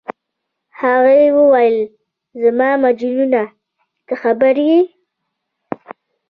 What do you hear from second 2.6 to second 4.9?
مجنونه، ته خبر یې؟